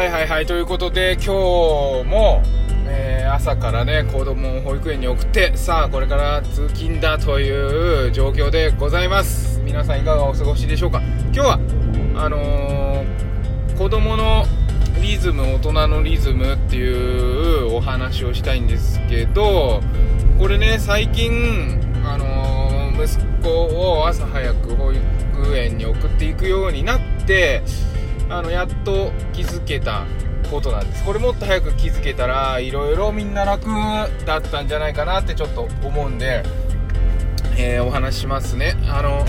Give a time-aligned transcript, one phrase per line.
[0.00, 0.46] はいはいはい。
[0.46, 1.28] ということで今日
[2.08, 2.42] も、
[2.86, 9.60] えー、朝からね子供を保育園に送ってさあこれから通勤だという状況でございます。
[9.60, 11.02] 皆さんいかがお過ごしでしょうか？
[11.24, 11.58] 今日は
[12.16, 14.46] あのー、子供の
[15.02, 19.82] リズム大人のリズムっていうお話をしたいんですけど
[20.38, 27.62] これね最近あのー、息子を朝早く保育園に送っていくようになって
[28.30, 30.06] あのやっと気づけた
[30.50, 31.04] ことなんです。
[31.04, 33.66] これもっと早く気づけたらいろいろみんな楽
[34.24, 36.44] だったんじゃないかなってちょっと思うんで、
[37.58, 38.76] えー、お話しますね。
[38.88, 39.26] あの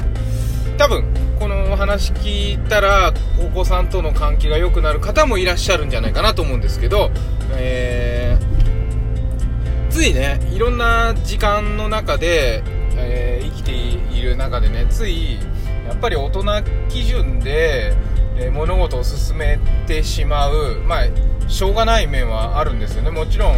[0.77, 1.05] 多分
[1.39, 7.09] このお話聞いたらお子さんとの関係が良くなる方もいらっしゃるんじゃないかなと思うんですけど、
[7.55, 12.63] えー、ついねいろんな時間の中で、
[12.95, 15.39] えー、生きている中でねつい
[15.87, 16.43] やっぱり大人
[16.89, 17.95] 基準で
[18.41, 23.11] えー、物事を進めてしまう、まあ、しょうがない面はあるんですよね。
[23.11, 23.57] もちろん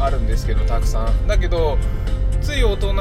[0.00, 1.26] あるんですけどたくさん。
[1.26, 1.78] だけど
[2.40, 2.94] つい大人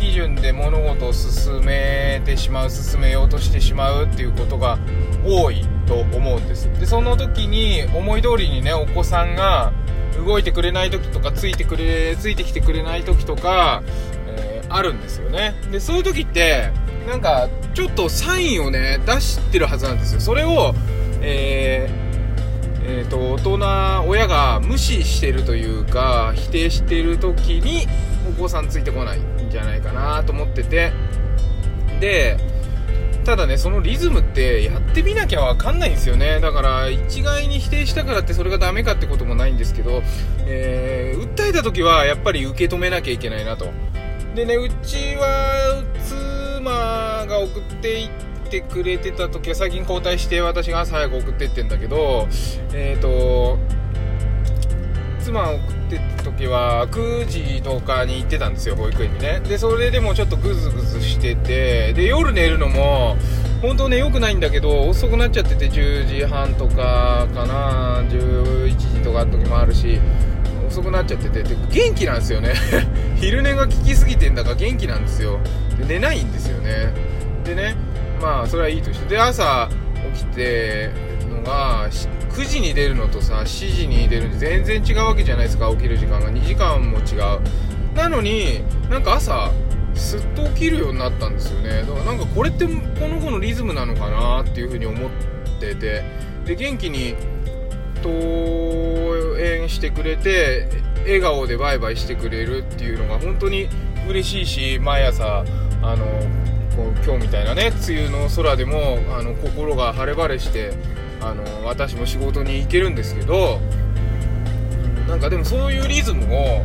[0.00, 4.78] 基準で物事を進めてしまう進めようとしてしまうっていうことが
[5.26, 6.68] 多いと思うんです。
[6.80, 9.72] でその時に思い通りにねお子さんが
[10.16, 13.82] 動いてくれない時とかついてくれついてきてくれない時とか、
[14.26, 15.54] えー、あるんですよね。
[15.70, 16.70] でそういう時って
[17.06, 20.20] なんかちょっとサインをね出してるはずなんですよ。
[20.20, 20.74] それを
[21.20, 27.86] えー、えー、と大人親が無視してるというか否定してる時に
[28.28, 30.92] お子さんついてこないんじゃないかなと思ってて。
[32.00, 32.36] で
[33.24, 36.40] ただねそのリズムってやってみなきゃ分かんないんですよね。
[36.40, 40.02] だから一概に否定したからってそれがダメかってこともないんですけど、
[40.44, 43.70] えー、訴えた時はやっぱり受け止めなきゃいけないなと。
[44.34, 45.84] でねうちは
[46.62, 48.10] 妻が送っていっ
[48.48, 52.28] てくれてた時は最近交代して私が朝早く送っていってんだけど
[52.72, 53.58] えっ、ー、と
[55.18, 59.40] 妻を送ってった時は9時とかに行ってたんですよ保育園にね。
[59.40, 63.16] でそれでもちょっとグズグズしててで夜寝るのも
[63.60, 69.98] 本当ね良くないんだけど遅くなっちゃってて10時半とかかな11時とかの時もあるし
[70.72, 72.54] 遅くなっちゃっててで元気なんですよね。
[73.20, 75.38] 昼寝が効きすぎてんだから元気なんですよ。
[75.78, 76.94] で寝ないんですよね。
[77.44, 77.76] でね
[78.20, 79.08] まあそれはいいとして。
[79.10, 79.68] で朝
[80.14, 80.90] 起きて
[81.28, 86.30] のが9時に出るのとさ7時に出るの全然違うわけじゃないですか起きる時間が。
[86.30, 87.94] 2時間も違う。
[87.94, 89.50] なのになんか朝
[89.94, 91.82] すっと起きるようになったんですよね。
[91.82, 92.70] だからなんかこれってこ
[93.08, 95.10] の子のリズムなのかなっていうふうに思っ
[95.60, 96.02] てて。
[96.46, 97.14] で元気に
[98.02, 98.08] と
[99.68, 100.68] してくれて
[101.04, 103.68] 笑顔でバイバイしてくれるっていうのが本当に
[104.08, 105.44] 嬉しいし毎朝
[105.82, 106.06] あの
[106.76, 110.72] こう今日みたいなね梅雨の空でもあの心が晴れ晴れして
[111.20, 113.60] あの私も仕事に行けるんですけど
[115.06, 116.64] なんかでもそういうリズムを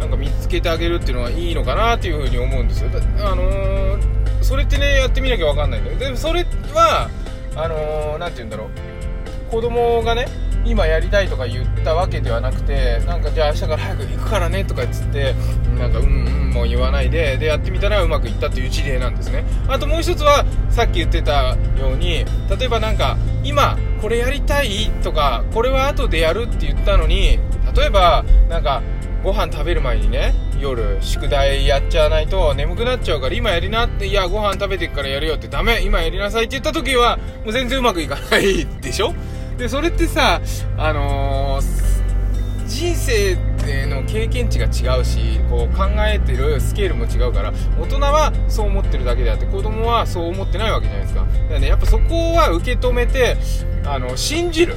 [0.00, 2.90] なんか見つけてあげるっていうのはいいのかなっていうふうに思うんですよ。
[3.18, 5.98] あのー、それってねやってみなきゃ分かんないんだよ。
[5.98, 6.44] でもそれ
[6.74, 7.08] は
[7.54, 9.50] あの何、ー、て言うんだろう。
[9.50, 10.26] 子供がね
[10.64, 15.34] 今やりたいとか言ったわけではなくてなんかじゃあ明日から早く行くからねとかっつって
[15.78, 16.08] なんかうんう
[16.48, 19.44] んも言わないででやってみたらうまくいったっていう事例なんですね。
[19.68, 22.24] あともう一つはさっき言ってたように
[22.58, 27.38] 例えばなんか今これやりたいとかこれは後でやるって言ったのに
[27.74, 28.82] 例えばなんか
[29.24, 39.14] ご飯食べる前にね夜宿題やっちゃわないと眠くなっちゃうから今やりなっていやご飯食べてからやるよってダメ今やりなさいって言った時はもう全然うまくいかないでしょ？
[39.62, 40.40] でそれってさ
[40.76, 51.20] あのー、人生での経験値が違うしこう考えてるスケールも違うから大人はそう思ってるだけであって子供はそう思ってないわけじゃないですか。
[51.20, 53.36] だからねやっぱそこは受け止めて
[53.84, 54.74] あの信じる。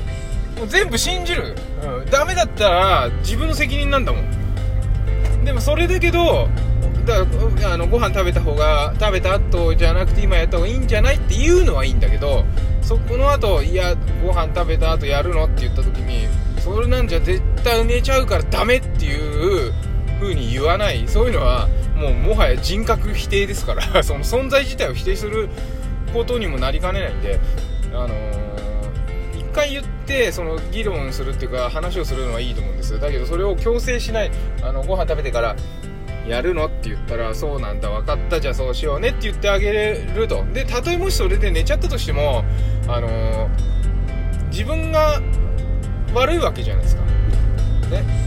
[0.56, 5.44] もう全部信じる、うん、ダメだったら自分の責任なんだもん。
[5.44, 6.47] でもそれだけど
[7.07, 12.45] だからあのご飯食べた方が食べた後じゃなくて今やった方がいいんじゃないっていうのはいいんだけど
[12.85, 16.27] そこの後いやご飯食べた後やるのって言った時に
[16.59, 19.74] それなんじゃ絶対寝ちゃうからダメっていう
[20.19, 21.07] 風に言わない。
[21.07, 25.50] そういうのはもうもはや人格否定ですから その存在自体を否定する
[26.13, 27.39] ことにもなりかねないんで
[27.94, 34.31] あのー、一回言ってその議論するっていうか話をするのはいいと思うんですだけどそれを強制しない
[34.62, 35.56] あのご飯食べてから
[36.27, 36.66] やるの？
[36.66, 40.44] って言ったらそうなんだ分かったじゃあそうしようねって言ってあげれると。
[40.54, 42.44] でたとえもしそれで寝ちゃったとしても
[42.88, 43.50] あのー、
[44.50, 45.22] 自分が
[46.13, 47.04] 悪いわけじゃないですか。
[47.92, 48.25] ね。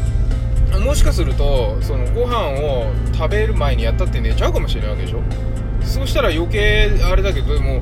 [0.85, 5.23] もしかするとそのご飯を食べる前にやったって寝ちゃうかもしれないわけでしょ。
[5.83, 7.81] そうしたら余計あれだけどもう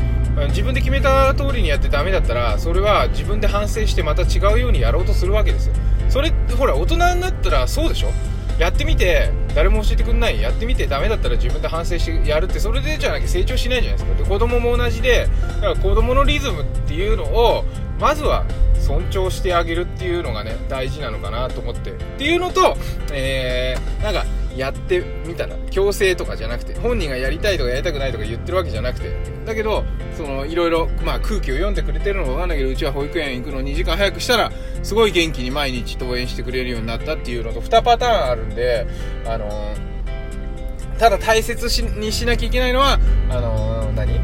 [0.48, 5.74] 自分で決めた通りにやってダメだったらそれは自分で反省してまた違うようにやろうとするわけですよ。
[6.08, 8.08] それってほら大人になったらそうでしょ。
[8.58, 10.40] やってみて誰も教えてくんない。
[10.40, 14.22] やってみてダメだったら自分で反省してやるってそれでじゃなきゃ成長しないじゃないですか。
[14.22, 17.64] で子供も同じでだから子供のリズムっていうのを
[17.98, 18.44] まずは
[18.78, 21.90] 尊重してあげるっていうのがね大事なのかなと思って。
[21.90, 22.76] っていうのと、
[23.12, 24.24] えー、なんか
[24.56, 29.14] やってみたら強制とかじゃなくて本人がやりたいとかやりたくないとか言ってるわけじゃなくて。
[29.44, 29.84] だけど
[30.16, 34.50] そのいろいろ、まあ、空気を読んでくれてるのか分かんないけどうちは保育園行くの2時間早くしたら
[34.82, 38.86] すごい元気に毎日登園してくれるようになったっていうのと2パターンあるんで
[39.26, 42.98] あのー、ただ大切にしなきゃいけないのは
[43.28, 44.18] あのー、何？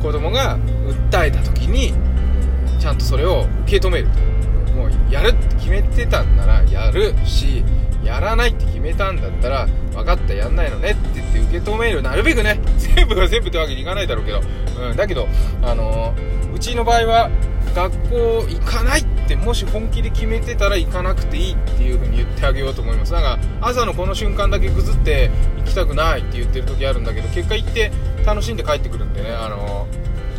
[0.00, 0.58] 子供が
[1.10, 1.92] 訴えた時に
[2.78, 4.08] ちゃんとそれを受け止める
[4.76, 7.64] もうやるって決めてたんならやるし
[8.06, 12.02] やらないって決めたんだったら分かったやんないのねって言って受け止める。
[12.02, 14.40] なるべくね 全部が全部ってわけにいかないだろうけど、
[14.80, 15.28] うん、だけど、
[15.62, 17.30] あのー、うちの場合は
[17.74, 23.12] 学校行かないってもし本気で決めてたら行かなくていいっていう風に言ってあげようと思います。
[23.12, 27.90] だから朝のこの瞬間だけぐずって行きたくないって言ってる時あるんだけど結果行って
[28.24, 29.88] 楽しんで帰ってくるんでね、あの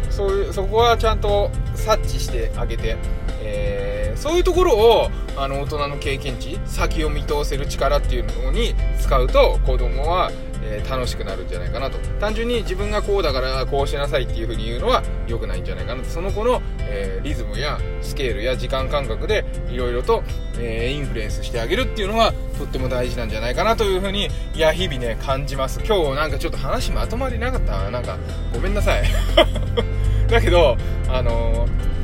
[0.09, 2.95] ー、そういうそこはちゃんと察知してあげて、
[3.41, 3.86] えー
[4.17, 10.31] そういうところをあの大人の経験値先を見通せる力っていうのに使うと子供は、
[10.63, 11.99] えー、楽しくなるんじゃないかなと。
[12.19, 16.09] 単純に自分がこうだからこうしなさいっていう風に言うのは良くないんじゃないかなと。
[16.09, 20.23] その子の、えー、リズムやスケールや時間感覚でいろいろと、
[20.57, 25.79] えー、インフルエンスしてあげるっていうのはとっても大事なんじゃないかなという風にいや日々ね感じます。
[25.85, 28.17] 今日なんかちょっと話まとまりなかったなんか
[28.51, 29.03] ごめんなさい。
[30.27, 30.75] だけど
[31.07, 31.96] あのー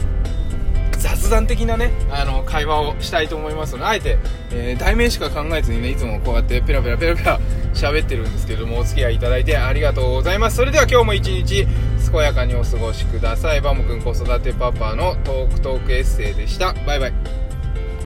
[1.03, 4.17] 雑談的なね、あの、会話をしたいと思いますので、あえて、
[4.51, 7.39] えー、題名しか考えずにね、いつもこうやってペラペラペラペラ
[7.73, 10.55] 喋ってるんですけども、お付き合いいただいてありがとうございます。
[10.55, 11.67] それでは今日も一日、
[12.09, 13.59] 健やかにお過ごしください。
[13.59, 16.73] バモくん子育てパパのトークトークエッセイでした。
[16.87, 17.42] バイバイ。